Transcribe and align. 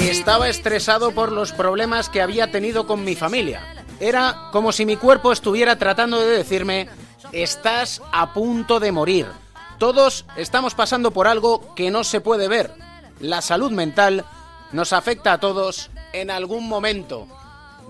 Estaba 0.00 0.48
estresado 0.48 1.12
por 1.12 1.32
los 1.32 1.52
problemas 1.52 2.08
que 2.08 2.22
había 2.22 2.50
tenido 2.50 2.86
con 2.86 3.04
mi 3.04 3.14
familia. 3.14 3.62
Era 4.00 4.48
como 4.52 4.72
si 4.72 4.86
mi 4.86 4.96
cuerpo 4.96 5.32
estuviera 5.32 5.76
tratando 5.76 6.20
de 6.20 6.38
decirme, 6.38 6.88
estás 7.32 8.02
a 8.12 8.32
punto 8.32 8.80
de 8.80 8.92
morir. 8.92 9.26
Todos 9.78 10.26
estamos 10.36 10.74
pasando 10.74 11.10
por 11.10 11.26
algo 11.26 11.74
que 11.74 11.90
no 11.90 12.04
se 12.04 12.20
puede 12.20 12.48
ver. 12.48 12.72
La 13.20 13.40
salud 13.42 13.70
mental 13.70 14.24
nos 14.72 14.92
afecta 14.92 15.34
a 15.34 15.40
todos 15.40 15.90
en 16.12 16.30
algún 16.30 16.68
momento. 16.68 17.26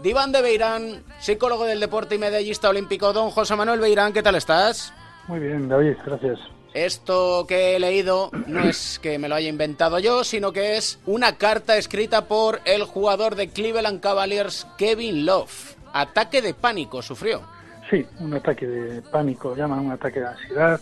Diván 0.02 0.32
de 0.32 0.42
Beirán, 0.42 1.02
psicólogo 1.20 1.64
del 1.64 1.80
deporte 1.80 2.14
y 2.14 2.18
medallista 2.18 2.68
olímpico, 2.68 3.12
don 3.12 3.30
José 3.30 3.56
Manuel 3.56 3.80
Beirán, 3.80 4.12
¿qué 4.12 4.22
tal 4.22 4.34
estás? 4.34 4.92
Muy 5.28 5.38
bien, 5.40 5.68
David, 5.68 5.96
gracias. 6.04 6.38
Esto 6.74 7.44
que 7.46 7.76
he 7.76 7.80
leído 7.80 8.30
no 8.46 8.60
es 8.60 8.98
que 8.98 9.18
me 9.18 9.28
lo 9.28 9.34
haya 9.34 9.48
inventado 9.48 9.98
yo, 9.98 10.24
sino 10.24 10.52
que 10.52 10.76
es 10.78 10.98
una 11.04 11.36
carta 11.36 11.76
escrita 11.76 12.26
por 12.26 12.60
el 12.64 12.84
jugador 12.84 13.34
de 13.34 13.48
Cleveland 13.48 14.00
Cavaliers, 14.00 14.66
Kevin 14.78 15.26
Love. 15.26 15.76
Ataque 15.92 16.40
de 16.40 16.54
pánico 16.54 17.02
sufrió. 17.02 17.42
Sí, 17.90 18.06
un 18.20 18.32
ataque 18.32 18.66
de 18.66 19.02
pánico, 19.02 19.54
llaman 19.54 19.80
un 19.80 19.92
ataque 19.92 20.20
de 20.20 20.26
ansiedad. 20.26 20.80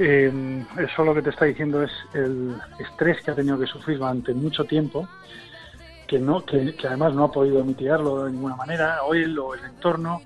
Eh, 0.00 0.64
eso 0.76 1.04
lo 1.04 1.14
que 1.14 1.22
te 1.22 1.30
está 1.30 1.44
diciendo 1.44 1.84
es 1.84 1.92
el 2.12 2.56
estrés 2.80 3.22
que 3.22 3.30
ha 3.30 3.34
tenido 3.34 3.58
que 3.60 3.66
sufrir 3.66 3.98
durante 3.98 4.34
mucho 4.34 4.64
tiempo, 4.64 5.08
que 6.08 6.18
no, 6.18 6.44
que, 6.44 6.74
que 6.74 6.88
además 6.88 7.14
no 7.14 7.24
ha 7.24 7.32
podido 7.32 7.64
mitigarlo 7.64 8.24
de 8.24 8.32
ninguna 8.32 8.56
manera, 8.56 9.04
o 9.04 9.14
él 9.14 9.38
o 9.38 9.54
el 9.54 9.64
entorno. 9.64 10.22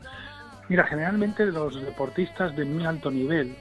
Mira, 0.71 0.85
generalmente 0.85 1.45
los 1.45 1.79
deportistas 1.83 2.57
de 2.57 2.65
muy 2.65 2.87
alto 2.87 3.11
nivel 3.11 3.55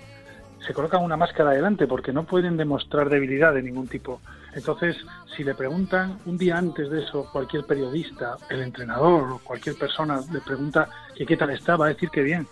se 0.65 0.73
colocan 0.73 1.03
una 1.03 1.17
máscara 1.17 1.51
adelante 1.51 1.87
porque 1.87 2.13
no 2.13 2.23
pueden 2.23 2.57
demostrar 2.57 3.09
debilidad 3.09 3.53
de 3.53 3.63
ningún 3.63 3.87
tipo. 3.87 4.21
Entonces, 4.53 4.97
si 5.35 5.43
le 5.43 5.55
preguntan 5.55 6.17
un 6.25 6.37
día 6.37 6.57
antes 6.57 6.89
de 6.89 7.03
eso, 7.03 7.29
cualquier 7.31 7.65
periodista, 7.65 8.37
el 8.49 8.61
entrenador 8.61 9.31
o 9.31 9.39
cualquier 9.39 9.77
persona 9.77 10.19
le 10.31 10.41
pregunta 10.41 10.89
que 11.15 11.25
qué 11.25 11.37
tal 11.37 11.51
está, 11.51 11.75
va 11.75 11.85
a 11.85 11.89
decir 11.89 12.09
que 12.09 12.23
bien. 12.23 12.47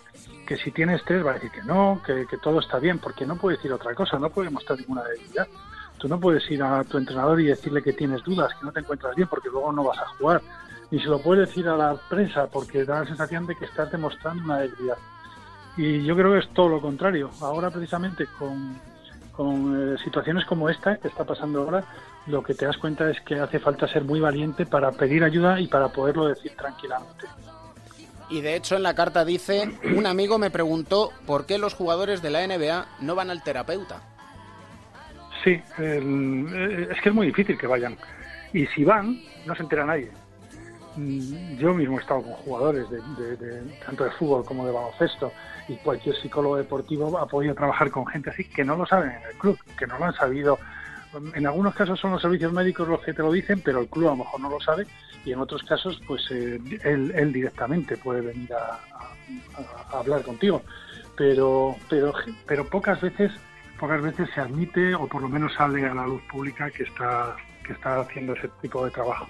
Que 0.46 0.56
si 0.56 0.70
tiene 0.70 0.94
estrés 0.94 1.24
va 1.24 1.32
a 1.32 1.34
decir 1.34 1.50
que 1.50 1.62
no, 1.62 2.00
que, 2.04 2.26
que 2.26 2.38
todo 2.38 2.60
está 2.60 2.78
bien, 2.78 2.98
porque 2.98 3.26
no 3.26 3.36
puede 3.36 3.56
decir 3.56 3.72
otra 3.72 3.94
cosa, 3.94 4.18
no 4.18 4.30
puede 4.30 4.50
mostrar 4.50 4.78
ninguna 4.78 5.02
debilidad. 5.04 5.46
Tú 5.98 6.08
no 6.08 6.20
puedes 6.20 6.48
ir 6.50 6.62
a 6.62 6.84
tu 6.84 6.96
entrenador 6.96 7.40
y 7.40 7.46
decirle 7.46 7.82
que 7.82 7.92
tienes 7.92 8.22
dudas, 8.22 8.54
que 8.54 8.64
no 8.64 8.72
te 8.72 8.80
encuentras 8.80 9.16
bien, 9.16 9.28
porque 9.28 9.48
luego 9.50 9.72
no 9.72 9.84
vas 9.84 9.98
a 9.98 10.08
jugar. 10.16 10.40
Ni 10.90 11.00
se 11.00 11.08
lo 11.08 11.20
puedes 11.20 11.48
decir 11.48 11.68
a 11.68 11.76
la 11.76 11.96
prensa, 12.08 12.46
porque 12.46 12.84
da 12.84 13.00
la 13.00 13.06
sensación 13.06 13.46
de 13.46 13.56
que 13.56 13.64
estás 13.64 13.90
demostrando 13.90 14.44
una 14.44 14.58
debilidad. 14.58 14.96
Y 15.78 16.02
yo 16.02 16.16
creo 16.16 16.32
que 16.32 16.40
es 16.40 16.48
todo 16.48 16.68
lo 16.68 16.80
contrario. 16.80 17.30
Ahora 17.40 17.70
precisamente 17.70 18.26
con, 18.38 18.76
con 19.30 19.94
eh, 19.94 19.96
situaciones 20.02 20.44
como 20.44 20.68
esta 20.68 20.96
que 20.96 21.06
está 21.06 21.24
pasando 21.24 21.62
ahora, 21.62 21.84
lo 22.26 22.42
que 22.42 22.52
te 22.52 22.66
das 22.66 22.76
cuenta 22.76 23.08
es 23.08 23.20
que 23.20 23.36
hace 23.36 23.60
falta 23.60 23.86
ser 23.86 24.02
muy 24.02 24.18
valiente 24.18 24.66
para 24.66 24.90
pedir 24.90 25.22
ayuda 25.22 25.60
y 25.60 25.68
para 25.68 25.88
poderlo 25.88 26.26
decir 26.26 26.52
tranquilamente. 26.56 27.26
Y 28.28 28.40
de 28.40 28.56
hecho 28.56 28.74
en 28.74 28.82
la 28.82 28.96
carta 28.96 29.24
dice, 29.24 29.70
un 29.96 30.06
amigo 30.06 30.36
me 30.38 30.50
preguntó 30.50 31.12
por 31.26 31.46
qué 31.46 31.58
los 31.58 31.74
jugadores 31.74 32.22
de 32.22 32.30
la 32.30 32.44
NBA 32.44 32.86
no 33.00 33.14
van 33.14 33.30
al 33.30 33.44
terapeuta. 33.44 34.02
Sí, 35.44 35.62
el, 35.78 36.46
eh, 36.52 36.88
es 36.90 37.00
que 37.00 37.10
es 37.10 37.14
muy 37.14 37.28
difícil 37.28 37.56
que 37.56 37.68
vayan. 37.68 37.96
Y 38.52 38.66
si 38.66 38.82
van, 38.82 39.22
no 39.46 39.54
se 39.54 39.62
entera 39.62 39.86
nadie. 39.86 40.10
Mm, 40.98 41.56
Yo 41.58 41.72
mismo 41.74 41.96
he 41.98 42.00
estado 42.00 42.22
con 42.22 42.32
jugadores 42.32 42.90
de, 42.90 43.00
tanto 43.86 44.02
de 44.04 44.10
fútbol 44.12 44.44
como 44.44 44.66
de 44.66 44.72
baloncesto 44.72 45.32
y 45.68 45.76
cualquier 45.76 46.16
psicólogo 46.16 46.56
deportivo 46.56 47.16
ha 47.18 47.26
podido 47.26 47.54
trabajar 47.54 47.90
con 47.90 48.04
gente 48.06 48.30
así 48.30 48.44
que 48.44 48.64
no 48.64 48.76
lo 48.76 48.84
saben 48.84 49.10
en 49.12 49.22
el 49.30 49.36
club, 49.38 49.56
que 49.78 49.86
no 49.86 49.96
lo 49.98 50.06
han 50.06 50.14
sabido. 50.14 50.58
En 51.34 51.46
algunos 51.46 51.74
casos 51.74 51.98
son 52.00 52.10
los 52.12 52.20
servicios 52.20 52.52
médicos 52.52 52.86
los 52.88 53.00
que 53.02 53.14
te 53.14 53.22
lo 53.22 53.30
dicen, 53.32 53.60
pero 53.64 53.80
el 53.80 53.88
club 53.88 54.08
a 54.08 54.10
lo 54.10 54.16
mejor 54.16 54.40
no 54.40 54.50
lo 54.50 54.60
sabe 54.60 54.86
y 55.24 55.32
en 55.32 55.38
otros 55.38 55.62
casos 55.62 56.00
pues 56.06 56.26
eh, 56.30 56.60
él, 56.82 57.32
directamente 57.32 57.96
puede 57.96 58.20
venir 58.20 58.52
a, 58.52 58.74
a- 58.74 59.96
a 59.96 59.98
hablar 60.00 60.22
contigo. 60.22 60.62
Pero, 61.16 61.76
pero, 61.88 62.12
pero 62.46 62.64
pocas 62.66 63.00
veces 63.00 63.30
pocas 63.80 64.02
veces 64.02 64.28
se 64.34 64.40
admite 64.40 64.94
o 64.96 65.06
por 65.06 65.22
lo 65.22 65.28
menos 65.28 65.54
sale 65.54 65.86
a 65.86 65.94
la 65.94 66.04
luz 66.06 66.20
pública 66.30 66.68
que 66.70 66.82
está 66.82 67.36
que 67.64 67.72
está 67.74 68.00
haciendo 68.00 68.32
ese 68.32 68.48
tipo 68.62 68.84
de 68.84 68.90
trabajo. 68.90 69.28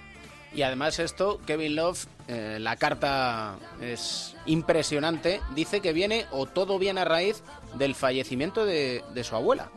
Y 0.53 0.63
además 0.63 0.99
esto, 0.99 1.41
Kevin 1.47 1.77
Love, 1.77 2.07
eh, 2.27 2.59
la 2.61 2.77
carta 2.77 3.57
es 3.81 4.37
impresionante, 4.47 5.41
dice 5.55 5.81
que 5.81 5.93
viene 5.93 6.27
o 6.31 6.47
todo 6.47 6.79
viene 6.79 7.01
a 7.03 7.05
raíz 7.05 7.43
del 7.75 7.95
fallecimiento 7.95 8.65
de, 8.65 9.05
de 9.15 9.25
su 9.25 9.37
abuela. 9.37 9.69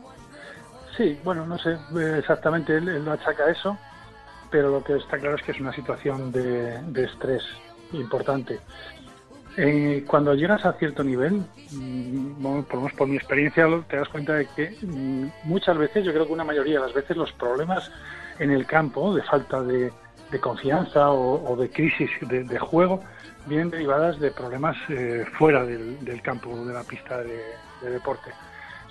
Sí, 0.98 1.18
bueno, 1.24 1.46
no 1.46 1.58
sé 1.58 1.78
exactamente, 2.18 2.78
él, 2.78 2.88
él 2.88 3.06
lo 3.06 3.14
achaca 3.14 3.50
eso, 3.50 3.78
pero 4.52 4.70
lo 4.70 4.84
que 4.84 4.98
está 4.98 5.18
claro 5.18 5.38
es 5.38 5.44
que 5.44 5.54
es 5.54 5.60
una 5.60 5.74
situación 5.74 6.32
de, 6.32 7.04
estrés 7.04 7.44
importante. 7.94 8.60
Eh, 9.58 10.06
cuando 10.08 10.34
llegas 10.34 10.66
a 10.66 10.74
cierto 10.74 11.04
nivel, 11.04 11.44
mm, 11.72 12.42
bueno, 12.42 12.64
por 12.64 12.76
lo 12.76 12.82
menos 12.82 12.98
por 12.98 13.08
mi 13.08 13.16
experiencia, 13.16 13.68
te 13.90 13.98
das 13.98 14.10
cuenta 14.10 14.36
de 14.36 14.48
que 14.48 14.78
mm, 14.82 15.28
muchas 15.46 15.78
veces, 15.78 16.06
yo 16.06 16.14
creo 16.14 16.28
que 16.28 16.34
una 16.34 16.44
mayoría 16.44 16.80
de 16.80 16.86
las 16.86 16.94
veces, 16.94 17.18
los 17.18 17.32
problemas 17.34 17.92
en 18.40 18.52
el 18.52 18.66
campo 18.66 19.14
de 19.16 19.24
falta 19.24 19.62
de, 19.62 19.92
de 20.32 20.40
confianza 20.40 21.12
o, 21.12 21.52
o 21.52 21.56
de 21.56 21.70
crisis 21.70 22.10
de, 22.22 22.60
juego 22.60 23.02
vienen 23.46 23.70
derivadas 23.70 24.20
de 24.20 24.32
problemas 24.32 24.78
eh, 24.90 25.26
fuera 25.38 25.64
del, 25.66 26.22
campo, 26.22 26.66
de 26.66 26.74
la 26.74 26.84
pista 26.84 27.18
de, 27.18 27.42
de 27.82 27.90
deporte. 27.90 28.32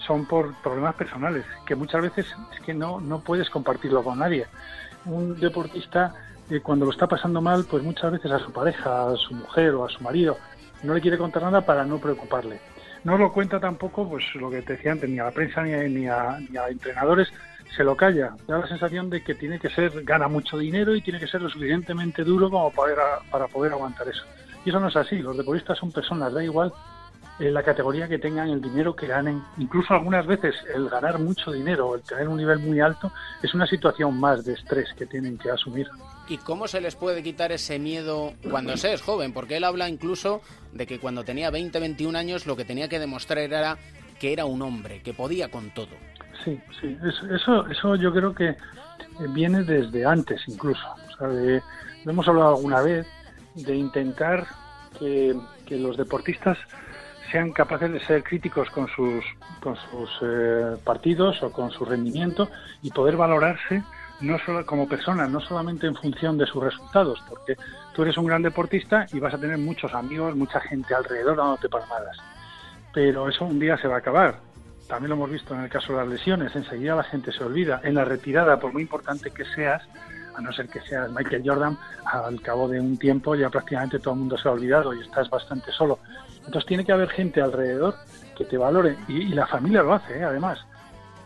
Son 0.06 0.26
por 0.26 0.54
problemas 0.62 0.94
personales, 0.94 1.44
que 1.66 1.74
muchas 1.74 2.02
veces 2.02 2.26
es 2.52 2.60
que 2.60 2.74
no, 2.74 3.00
no 3.00 3.20
puedes 3.20 3.48
compartirlo 3.50 4.02
con 4.02 4.18
nadie. 4.18 4.46
Un 5.04 5.38
deportista, 5.38 6.14
cuando 6.62 6.84
lo 6.84 6.90
está 6.90 7.06
pasando 7.06 7.40
mal, 7.40 7.64
pues 7.70 7.82
muchas 7.82 8.12
veces 8.12 8.30
a 8.32 8.38
su 8.38 8.52
pareja, 8.52 9.10
a 9.10 9.16
su 9.16 9.34
mujer 9.34 9.74
o 9.74 9.84
a 9.84 9.88
su 9.88 10.02
marido, 10.02 10.36
no 10.82 10.94
le 10.94 11.00
quiere 11.00 11.18
contar 11.18 11.42
nada 11.42 11.60
para 11.60 11.84
no 11.84 11.98
preocuparle. 11.98 12.60
No 13.04 13.16
lo 13.16 13.32
cuenta 13.32 13.58
tampoco, 13.58 14.08
pues 14.08 14.24
lo 14.34 14.50
que 14.50 14.62
te 14.62 14.74
decía 14.74 14.92
antes, 14.92 15.08
ni 15.08 15.18
a 15.18 15.24
la 15.24 15.30
prensa 15.30 15.62
ni 15.62 15.72
a, 15.72 15.82
ni 15.88 16.06
a, 16.06 16.38
ni 16.50 16.56
a 16.56 16.68
entrenadores, 16.68 17.28
se 17.74 17.84
lo 17.84 17.96
calla. 17.96 18.34
Da 18.46 18.58
la 18.58 18.66
sensación 18.66 19.08
de 19.08 19.22
que 19.22 19.34
tiene 19.34 19.58
que 19.58 19.70
ser, 19.70 20.04
gana 20.04 20.28
mucho 20.28 20.58
dinero 20.58 20.94
y 20.94 21.00
tiene 21.00 21.18
que 21.18 21.26
ser 21.26 21.40
lo 21.40 21.48
suficientemente 21.48 22.24
duro 22.24 22.50
como 22.50 22.70
para, 22.70 23.20
para 23.30 23.48
poder 23.48 23.72
aguantar 23.72 24.08
eso. 24.08 24.24
Y 24.64 24.70
eso 24.70 24.80
no 24.80 24.88
es 24.88 24.96
así, 24.96 25.18
los 25.18 25.36
deportistas 25.36 25.78
son 25.78 25.90
personas, 25.90 26.32
da 26.32 26.44
igual 26.44 26.72
eh, 27.38 27.50
la 27.50 27.62
categoría 27.62 28.06
que 28.06 28.18
tengan, 28.18 28.50
el 28.50 28.60
dinero 28.60 28.94
que 28.94 29.06
ganen. 29.06 29.42
Incluso 29.56 29.94
algunas 29.94 30.26
veces 30.26 30.54
el 30.74 30.90
ganar 30.90 31.18
mucho 31.18 31.50
dinero 31.50 31.88
o 31.88 31.94
el 31.94 32.02
tener 32.02 32.28
un 32.28 32.36
nivel 32.36 32.58
muy 32.58 32.80
alto 32.80 33.10
es 33.42 33.54
una 33.54 33.66
situación 33.66 34.20
más 34.20 34.44
de 34.44 34.52
estrés 34.52 34.92
que 34.92 35.06
tienen 35.06 35.38
que 35.38 35.50
asumir. 35.50 35.88
¿Y 36.30 36.38
cómo 36.38 36.68
se 36.68 36.80
les 36.80 36.94
puede 36.94 37.22
quitar 37.24 37.50
ese 37.50 37.80
miedo 37.80 38.34
cuando 38.50 38.76
se 38.76 38.92
es 38.92 39.02
joven? 39.02 39.32
Porque 39.32 39.56
él 39.56 39.64
habla 39.64 39.88
incluso 39.88 40.40
de 40.72 40.86
que 40.86 41.00
cuando 41.00 41.24
tenía 41.24 41.50
20, 41.50 41.78
21 41.80 42.16
años 42.16 42.46
lo 42.46 42.56
que 42.56 42.64
tenía 42.64 42.88
que 42.88 43.00
demostrar 43.00 43.38
era 43.40 43.76
que 44.20 44.32
era 44.32 44.44
un 44.44 44.62
hombre, 44.62 45.02
que 45.02 45.12
podía 45.12 45.48
con 45.50 45.70
todo. 45.70 45.88
Sí, 46.44 46.58
sí, 46.80 46.96
eso, 47.04 47.34
eso, 47.34 47.66
eso 47.66 47.96
yo 47.96 48.12
creo 48.12 48.32
que 48.32 48.54
viene 49.30 49.64
desde 49.64 50.06
antes 50.06 50.40
incluso. 50.46 50.80
O 51.12 51.16
sea, 51.18 51.26
de- 51.28 51.60
lo 52.04 52.12
hemos 52.12 52.28
hablado 52.28 52.56
alguna 52.56 52.80
vez 52.80 53.06
de 53.56 53.74
intentar 53.74 54.46
que, 54.98 55.34
los 55.70 55.96
deportistas 55.96 56.58
sean 57.30 57.52
capaces 57.52 57.92
de 57.92 58.00
ser 58.06 58.22
críticos 58.24 58.68
con 58.70 58.88
sus, 58.88 59.24
con 59.60 59.76
sus 59.76 60.10
eh, 60.22 60.76
partidos 60.84 61.40
o 61.44 61.52
con 61.52 61.70
su 61.70 61.84
rendimiento 61.84 62.48
y 62.82 62.90
poder 62.90 63.16
valorarse 63.16 63.82
no 64.20 64.38
solo 64.44 64.64
como 64.66 64.88
personas, 64.88 65.30
no 65.30 65.40
solamente 65.40 65.86
en 65.86 65.94
función 65.94 66.36
de 66.36 66.46
sus 66.46 66.62
resultados, 66.62 67.22
porque 67.28 67.56
tú 67.94 68.02
eres 68.02 68.16
un 68.18 68.26
gran 68.26 68.42
deportista 68.42 69.06
y 69.12 69.20
vas 69.20 69.34
a 69.34 69.38
tener 69.38 69.58
muchos 69.58 69.94
amigos, 69.94 70.36
mucha 70.36 70.60
gente 70.60 70.94
alrededor 70.94 71.36
dándote 71.36 71.68
palmadas. 71.68 72.16
Pero 72.92 73.28
eso 73.28 73.44
un 73.44 73.58
día 73.58 73.76
se 73.78 73.88
va 73.88 73.96
a 73.96 73.98
acabar. 73.98 74.38
También 74.88 75.10
lo 75.10 75.16
hemos 75.16 75.30
visto 75.30 75.54
en 75.54 75.62
el 75.62 75.70
caso 75.70 75.92
de 75.92 76.00
las 76.00 76.08
lesiones, 76.08 76.54
enseguida 76.56 76.96
la 76.96 77.04
gente 77.04 77.32
se 77.32 77.44
olvida. 77.44 77.80
En 77.84 77.94
la 77.94 78.04
retirada, 78.04 78.58
por 78.58 78.72
muy 78.72 78.82
importante 78.82 79.30
que 79.30 79.44
seas, 79.44 79.82
a 80.34 80.40
no 80.40 80.52
ser 80.52 80.68
que 80.68 80.80
seas 80.80 81.10
Michael 81.12 81.42
Jordan, 81.44 81.78
al 82.04 82.40
cabo 82.42 82.68
de 82.68 82.80
un 82.80 82.98
tiempo 82.98 83.34
ya 83.34 83.48
prácticamente 83.48 84.00
todo 84.00 84.14
el 84.14 84.20
mundo 84.20 84.36
se 84.36 84.48
ha 84.48 84.52
olvidado 84.52 84.92
y 84.92 85.00
estás 85.00 85.30
bastante 85.30 85.70
solo. 85.72 86.00
Entonces 86.44 86.66
tiene 86.66 86.84
que 86.84 86.92
haber 86.92 87.08
gente 87.10 87.40
alrededor 87.40 87.94
que 88.36 88.44
te 88.44 88.58
valore 88.58 88.96
y, 89.06 89.18
y 89.18 89.28
la 89.28 89.46
familia 89.46 89.82
lo 89.82 89.94
hace, 89.94 90.18
¿eh? 90.18 90.24
además. 90.24 90.58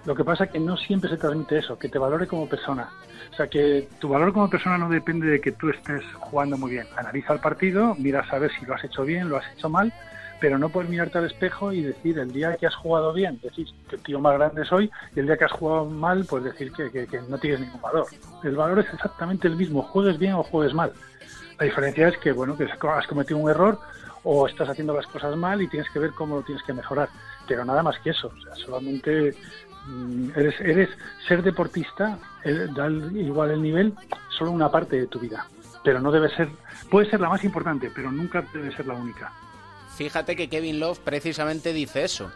Lo 0.05 0.15
que 0.15 0.25
pasa 0.25 0.45
es 0.45 0.51
que 0.51 0.61
no 0.61 0.77
siempre 0.77 1.09
se 1.09 1.17
transmite 1.17 1.59
eso, 1.59 1.79
que 1.79 1.89
te 1.89 1.99
valore 1.99 2.27
como 2.27 2.49
persona. 2.49 2.91
O 3.33 3.37
sea, 3.37 3.47
que 3.47 3.89
tu 3.99 4.09
valor 4.09 4.33
como 4.33 4.51
persona 4.51 4.77
no 4.77 4.89
depende 4.89 5.27
de 5.27 5.41
que 5.41 5.53
tú 5.53 5.71
estés 5.71 6.03
jugando 6.19 6.59
muy 6.59 6.73
bien. 6.73 6.87
Analiza 6.97 7.33
el 7.33 7.41
partido, 7.41 7.95
mira 7.99 8.25
a 8.31 8.39
ver 8.39 8.51
si 8.53 8.67
lo 8.67 8.75
has 8.75 8.85
hecho 8.85 9.05
bien, 9.05 9.29
lo 9.29 9.39
has 9.39 9.51
hecho 9.53 9.71
mal, 9.71 9.93
pero 10.41 10.59
no 10.59 10.69
puedes 10.69 10.91
mirarte 10.91 11.17
al 11.17 11.25
espejo 11.25 11.73
y 11.73 11.83
decir 11.83 12.19
el 12.19 12.31
día 12.31 12.55
que 12.57 12.67
has 12.67 12.75
jugado 12.75 13.15
bien, 13.15 13.41
decir 13.43 13.67
que 13.89 13.97
tío 13.97 14.21
más 14.21 14.35
grande 14.35 14.65
soy, 14.67 14.91
y 15.17 15.21
el 15.21 15.27
día 15.27 15.39
que 15.39 15.47
has 15.47 15.53
jugado 15.53 15.87
mal, 15.87 16.27
pues 16.29 16.45
decir 16.45 16.71
que, 16.73 16.91
que, 16.91 17.21
no 17.29 17.39
tienes 17.39 17.61
ningún 17.61 17.81
valor. 17.81 18.07
El 18.43 18.57
valor 18.57 18.81
es 18.81 18.93
exactamente 18.93 19.49
el 19.49 19.57
mismo, 19.57 19.83
juegues 19.83 20.19
bien 20.19 20.35
o 20.35 20.43
juegues 20.43 20.75
mal. 20.75 20.93
La 21.59 21.65
diferencia 21.65 22.09
es 22.09 22.19
que, 22.19 22.33
bueno, 22.33 22.57
que 22.57 22.65
has 22.65 23.07
cometido 23.07 23.39
un 23.39 23.49
error 23.49 23.79
o 24.23 24.47
estás 24.47 24.69
haciendo 24.69 24.95
las 24.95 25.07
cosas 25.07 25.37
mal 25.37 25.63
y 25.63 25.69
tienes 25.69 25.89
que 25.91 25.99
ver 25.99 26.11
cómo 26.13 26.37
lo 26.37 26.43
tienes 26.43 26.63
que 26.65 26.73
mejorar. 26.73 27.09
Pero 27.47 27.65
nada 27.65 27.83
más 27.83 27.99
que 28.01 28.11
eso, 28.11 28.29
o 28.29 28.43
sea, 28.43 28.55
solamente 28.55 29.35
eres, 30.35 30.61
eres 30.61 30.89
ser 31.27 31.43
deportista, 31.43 32.19
da 32.45 32.91
igual 32.91 33.51
el 33.53 33.63
nivel, 33.63 33.95
solo 34.29 34.51
una 34.51 34.71
parte 34.71 34.97
de 34.97 35.07
tu 35.07 35.19
vida. 35.19 35.47
Pero 35.83 36.01
no 36.01 36.11
debe 36.11 36.35
ser, 36.35 36.49
puede 36.91 37.11
ser 37.11 37.21
la 37.21 37.29
más 37.29 37.45
importante, 37.45 37.91
pero 37.95 38.11
nunca 38.11 38.45
debe 38.53 38.75
ser 38.75 38.87
la 38.87 38.95
única. 38.95 39.33
Fíjate 39.97 40.35
que 40.35 40.49
Kevin 40.49 40.81
Love 40.81 40.99
precisamente 40.99 41.73
dice 41.73 42.05
eso, 42.05 42.31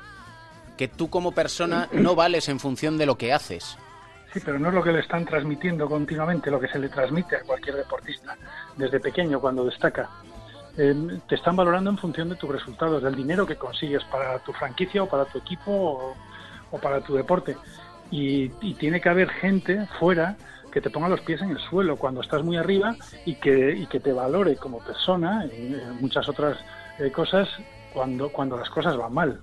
que 0.76 0.88
tú 0.88 1.10
como 1.10 1.32
persona 1.32 1.88
no 1.92 2.14
vales 2.14 2.48
en 2.48 2.60
función 2.60 2.98
de 2.98 3.06
lo 3.06 3.18
que 3.18 3.32
haces. 3.32 3.76
Sí, 4.32 4.40
pero 4.44 4.58
no 4.58 4.68
es 4.68 4.74
lo 4.74 4.82
que 4.82 4.92
le 4.92 5.00
están 5.00 5.24
transmitiendo 5.24 5.88
continuamente, 5.88 6.50
lo 6.50 6.60
que 6.60 6.68
se 6.68 6.78
le 6.78 6.88
transmite 6.88 7.36
a 7.36 7.42
cualquier 7.42 7.76
deportista 7.76 8.36
desde 8.76 9.00
pequeño 9.00 9.40
cuando 9.40 9.64
destaca. 9.64 10.08
Eh, 10.76 10.94
te 11.26 11.34
están 11.34 11.56
valorando 11.56 11.90
en 11.90 11.98
función 11.98 12.28
de 12.28 12.36
tus 12.36 12.50
resultados, 12.50 13.02
del 13.02 13.16
dinero 13.16 13.46
que 13.46 13.56
consigues 13.56 14.04
para 14.04 14.38
tu 14.40 14.52
franquicia 14.52 15.02
o 15.02 15.08
para 15.08 15.24
tu 15.24 15.38
equipo 15.38 15.72
o, 15.72 16.16
para 16.76 17.00
tu 17.00 17.14
deporte. 17.14 17.56
Y, 18.10 18.48
tiene 18.74 19.00
que 19.00 19.08
haber 19.08 19.30
gente 19.30 19.86
fuera 19.98 20.36
que 20.70 20.80
te 20.80 20.90
ponga 20.90 21.08
los 21.08 21.20
pies 21.22 21.40
en 21.40 21.50
el 21.50 21.58
suelo 21.58 21.96
cuando 21.96 22.20
estás 22.20 22.44
muy 22.44 22.56
arriba 22.56 22.94
y 23.24 23.36
que, 23.36 23.72
y 23.72 23.86
que 23.86 24.00
te 24.00 24.12
valore 24.12 24.56
como 24.56 24.78
persona 24.78 25.46
y 25.46 25.76
muchas 26.00 26.28
otras 26.28 26.58
eh, 26.98 27.10
cosas 27.10 27.48
cuando, 27.92 28.30
cuando 28.30 28.56
las 28.56 28.68
cosas 28.68 28.96
van 28.96 29.12
mal. 29.12 29.40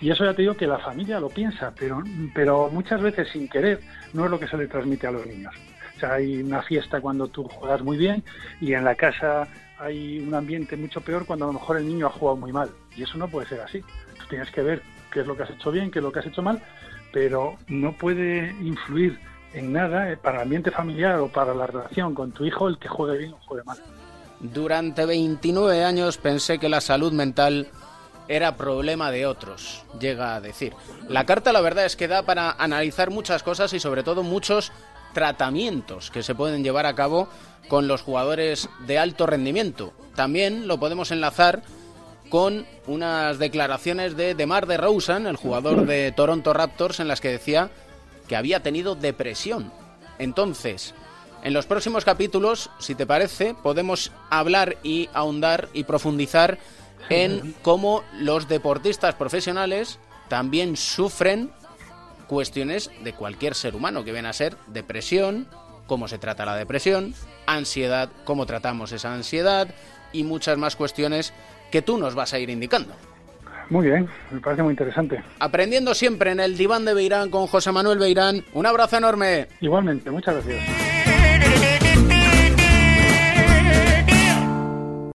Y 0.00 0.10
eso 0.10 0.24
ya 0.24 0.34
te 0.34 0.42
digo 0.42 0.54
que 0.54 0.66
la 0.66 0.78
familia 0.78 1.20
lo 1.20 1.28
piensa, 1.28 1.72
pero, 1.78 2.02
pero 2.34 2.68
muchas 2.70 3.00
veces 3.00 3.28
sin 3.32 3.48
querer 3.48 3.80
no 4.12 4.24
es 4.24 4.30
lo 4.30 4.38
que 4.38 4.48
se 4.48 4.56
le 4.56 4.66
transmite 4.66 5.06
a 5.06 5.12
los 5.12 5.26
niños. 5.26 5.54
O 5.96 6.00
sea, 6.00 6.14
hay 6.14 6.42
una 6.42 6.62
fiesta 6.62 7.00
cuando 7.00 7.26
tú 7.28 7.44
juegas 7.44 7.82
muy 7.82 7.96
bien 7.96 8.22
y 8.60 8.72
en 8.72 8.84
la 8.84 8.94
casa 8.94 9.48
hay 9.78 10.20
un 10.20 10.34
ambiente 10.34 10.76
mucho 10.76 11.00
peor 11.00 11.26
cuando 11.26 11.46
a 11.46 11.48
lo 11.48 11.54
mejor 11.54 11.76
el 11.76 11.86
niño 11.86 12.06
ha 12.06 12.10
jugado 12.10 12.36
muy 12.36 12.52
mal. 12.52 12.70
Y 12.96 13.02
eso 13.02 13.18
no 13.18 13.28
puede 13.28 13.48
ser 13.48 13.60
así. 13.60 13.80
Tú 13.80 14.24
tienes 14.28 14.50
que 14.50 14.62
ver 14.62 14.82
qué 15.12 15.20
es 15.20 15.26
lo 15.26 15.36
que 15.36 15.44
has 15.44 15.50
hecho 15.50 15.70
bien, 15.70 15.90
qué 15.90 15.98
es 15.98 16.02
lo 16.02 16.12
que 16.12 16.20
has 16.20 16.26
hecho 16.26 16.42
mal, 16.42 16.62
pero 17.12 17.56
no 17.68 17.92
puede 17.92 18.50
influir 18.60 19.18
en 19.54 19.72
nada 19.72 20.10
eh, 20.10 20.16
para 20.16 20.38
el 20.38 20.42
ambiente 20.42 20.70
familiar 20.70 21.18
o 21.20 21.28
para 21.28 21.54
la 21.54 21.66
relación 21.66 22.14
con 22.14 22.32
tu 22.32 22.44
hijo 22.44 22.68
el 22.68 22.78
que 22.78 22.88
juegue 22.88 23.18
bien 23.18 23.32
o 23.32 23.38
juegue 23.46 23.64
mal. 23.64 23.78
Durante 24.40 25.04
29 25.04 25.84
años 25.84 26.18
pensé 26.18 26.58
que 26.58 26.68
la 26.68 26.80
salud 26.80 27.12
mental 27.12 27.68
era 28.28 28.56
problema 28.56 29.10
de 29.10 29.26
otros, 29.26 29.84
llega 29.98 30.34
a 30.34 30.40
decir. 30.40 30.74
La 31.08 31.24
carta 31.24 31.52
la 31.52 31.62
verdad 31.62 31.86
es 31.86 31.96
que 31.96 32.08
da 32.08 32.22
para 32.22 32.50
analizar 32.52 33.10
muchas 33.10 33.42
cosas 33.42 33.72
y 33.72 33.80
sobre 33.80 34.02
todo 34.02 34.22
muchos 34.22 34.70
tratamientos 35.14 36.10
que 36.10 36.22
se 36.22 36.34
pueden 36.34 36.62
llevar 36.62 36.86
a 36.86 36.94
cabo 36.94 37.28
con 37.68 37.88
los 37.88 38.02
jugadores 38.02 38.68
de 38.86 38.98
alto 38.98 39.26
rendimiento. 39.26 39.92
También 40.14 40.68
lo 40.68 40.78
podemos 40.78 41.10
enlazar 41.10 41.62
con 42.28 42.66
unas 42.86 43.38
declaraciones 43.38 44.16
de 44.16 44.34
DeMar 44.34 44.66
DeRozan, 44.66 45.26
el 45.26 45.36
jugador 45.36 45.86
de 45.86 46.12
Toronto 46.12 46.52
Raptors, 46.52 47.00
en 47.00 47.08
las 47.08 47.20
que 47.20 47.30
decía 47.30 47.70
que 48.26 48.36
había 48.36 48.62
tenido 48.62 48.94
depresión. 48.94 49.72
Entonces, 50.18 50.94
en 51.42 51.54
los 51.54 51.66
próximos 51.66 52.04
capítulos, 52.04 52.70
si 52.78 52.94
te 52.94 53.06
parece, 53.06 53.54
podemos 53.54 54.12
hablar 54.30 54.76
y 54.82 55.08
ahondar 55.14 55.68
y 55.72 55.84
profundizar 55.84 56.58
en 57.08 57.54
cómo 57.62 58.02
los 58.18 58.48
deportistas 58.48 59.14
profesionales 59.14 59.98
también 60.28 60.76
sufren 60.76 61.50
cuestiones 62.26 62.90
de 63.02 63.14
cualquier 63.14 63.54
ser 63.54 63.74
humano, 63.74 64.04
que 64.04 64.12
viene 64.12 64.28
a 64.28 64.34
ser 64.34 64.56
depresión, 64.66 65.48
cómo 65.86 66.08
se 66.08 66.18
trata 66.18 66.44
la 66.44 66.56
depresión, 66.56 67.14
ansiedad, 67.46 68.10
cómo 68.24 68.44
tratamos 68.44 68.92
esa 68.92 69.14
ansiedad 69.14 69.68
y 70.12 70.24
muchas 70.24 70.58
más 70.58 70.76
cuestiones 70.76 71.32
que 71.70 71.82
tú 71.82 71.98
nos 71.98 72.14
vas 72.14 72.32
a 72.32 72.38
ir 72.38 72.50
indicando. 72.50 72.94
Muy 73.70 73.86
bien, 73.86 74.08
me 74.30 74.40
parece 74.40 74.62
muy 74.62 74.72
interesante. 74.72 75.22
Aprendiendo 75.40 75.94
siempre 75.94 76.30
en 76.30 76.40
el 76.40 76.56
diván 76.56 76.84
de 76.84 76.94
Beirán 76.94 77.30
con 77.30 77.46
José 77.46 77.70
Manuel 77.70 77.98
Beirán. 77.98 78.42
Un 78.54 78.66
abrazo 78.66 78.96
enorme. 78.96 79.48
Igualmente, 79.60 80.10
muchas 80.10 80.34
gracias. 80.34 80.97